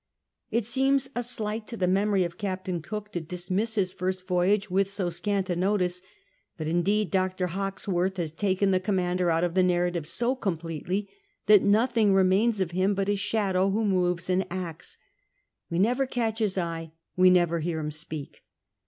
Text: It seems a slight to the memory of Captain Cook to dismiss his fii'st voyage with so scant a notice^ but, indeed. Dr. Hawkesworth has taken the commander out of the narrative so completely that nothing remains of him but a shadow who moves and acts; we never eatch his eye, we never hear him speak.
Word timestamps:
It 0.49 0.65
seems 0.65 1.11
a 1.15 1.21
slight 1.21 1.67
to 1.67 1.77
the 1.77 1.85
memory 1.85 2.23
of 2.23 2.39
Captain 2.39 2.81
Cook 2.81 3.11
to 3.11 3.21
dismiss 3.21 3.75
his 3.75 3.93
fii'st 3.93 4.25
voyage 4.25 4.67
with 4.67 4.89
so 4.89 5.11
scant 5.11 5.47
a 5.51 5.55
notice^ 5.55 6.01
but, 6.57 6.65
indeed. 6.67 7.11
Dr. 7.11 7.45
Hawkesworth 7.49 8.17
has 8.17 8.31
taken 8.31 8.71
the 8.71 8.79
commander 8.79 9.29
out 9.29 9.43
of 9.43 9.53
the 9.53 9.61
narrative 9.61 10.07
so 10.07 10.35
completely 10.35 11.07
that 11.45 11.61
nothing 11.61 12.15
remains 12.15 12.59
of 12.59 12.71
him 12.71 12.95
but 12.95 13.09
a 13.09 13.15
shadow 13.15 13.69
who 13.69 13.85
moves 13.85 14.27
and 14.27 14.47
acts; 14.49 14.97
we 15.69 15.77
never 15.77 16.05
eatch 16.07 16.39
his 16.39 16.57
eye, 16.57 16.93
we 17.15 17.29
never 17.29 17.59
hear 17.59 17.79
him 17.79 17.91
speak. 17.91 18.41